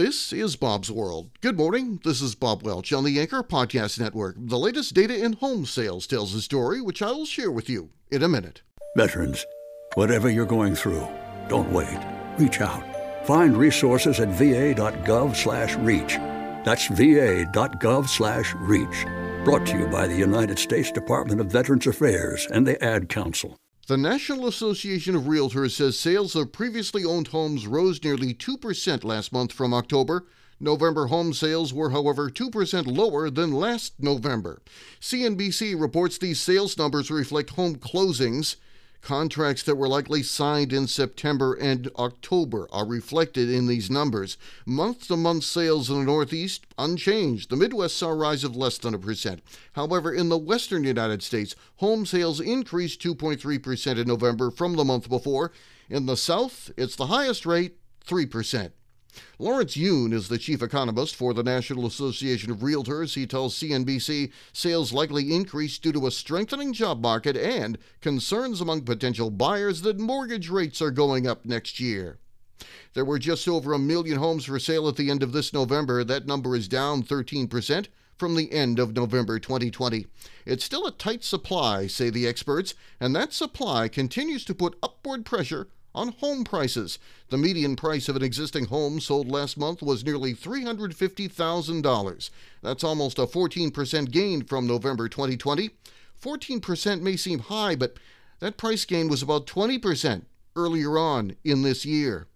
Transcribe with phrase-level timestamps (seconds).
[0.00, 1.28] This is Bob's World.
[1.42, 2.00] Good morning.
[2.02, 4.34] This is Bob Welch on the Anchor Podcast Network.
[4.38, 7.90] The latest data in home sales tells a story which I will share with you
[8.10, 8.62] in a minute.
[8.96, 9.44] Veterans,
[9.96, 11.06] whatever you're going through,
[11.48, 11.98] don't wait.
[12.38, 12.82] Reach out.
[13.26, 16.14] Find resources at va.gov/reach.
[16.64, 17.44] That's va.gov/reach.
[19.44, 23.58] Brought to you by the United States Department of Veterans Affairs and the Ad Council.
[23.90, 29.32] The National Association of Realtors says sales of previously owned homes rose nearly 2% last
[29.32, 30.26] month from October.
[30.60, 34.62] November home sales were, however, 2% lower than last November.
[35.00, 38.54] CNBC reports these sales numbers reflect home closings.
[39.00, 44.36] Contracts that were likely signed in September and October are reflected in these numbers.
[44.66, 47.50] Month to month sales in the Northeast unchanged.
[47.50, 49.42] The Midwest saw a rise of less than a percent.
[49.72, 55.08] However, in the Western United States, home sales increased 2.3% in November from the month
[55.08, 55.52] before.
[55.88, 57.76] In the South, it's the highest rate,
[58.06, 58.72] 3%.
[59.38, 63.14] Lawrence Yun is the chief economist for the National Association of Realtors.
[63.14, 68.82] He tells CNBC sales likely increased due to a strengthening job market and concerns among
[68.82, 72.18] potential buyers that mortgage rates are going up next year.
[72.92, 76.04] There were just over a million homes for sale at the end of this November.
[76.04, 77.86] That number is down 13%
[78.16, 80.06] from the end of November 2020.
[80.44, 85.24] It's still a tight supply, say the experts, and that supply continues to put upward
[85.24, 86.98] pressure on home prices.
[87.28, 92.30] The median price of an existing home sold last month was nearly $350,000.
[92.62, 95.70] That's almost a 14% gain from November 2020.
[96.20, 97.94] 14% may seem high, but
[98.40, 100.22] that price gain was about 20%
[100.56, 102.26] earlier on in this year.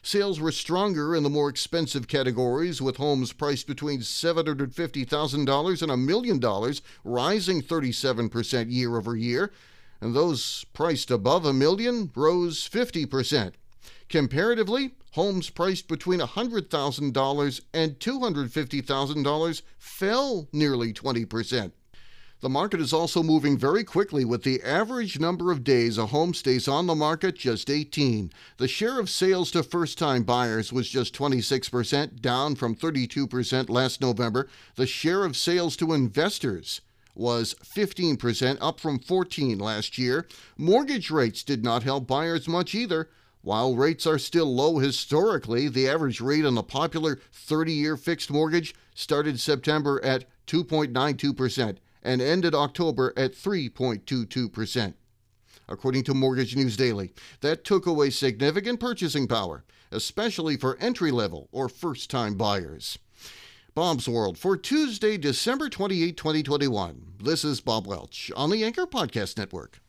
[0.00, 5.96] Sales were stronger in the more expensive categories, with homes priced between $750,000 and a
[5.96, 9.52] million dollars, rising 37% year over year
[10.02, 13.52] and those priced above a million rose 50%.
[14.08, 21.72] Comparatively, homes priced between $100,000 and $250,000 fell nearly 20%.
[22.40, 26.34] The market is also moving very quickly, with the average number of days a home
[26.34, 28.32] stays on the market just 18.
[28.56, 34.00] The share of sales to first time buyers was just 26%, down from 32% last
[34.00, 34.48] November.
[34.74, 36.80] The share of sales to investors
[37.14, 40.26] was 15%, up from 14 last year.
[40.56, 43.08] Mortgage rates did not help buyers much either.
[43.42, 48.74] While rates are still low historically, the average rate on the popular 30-year fixed mortgage
[48.94, 54.94] started September at 2.92% and ended October at 3.22%.
[55.68, 61.48] According to Mortgage News Daily, that took away significant purchasing power, especially for entry level
[61.52, 62.98] or first time buyers.
[63.74, 67.14] Bob's World for Tuesday, December 28, 2021.
[67.18, 69.82] This is Bob Welch on the Anchor Podcast Network.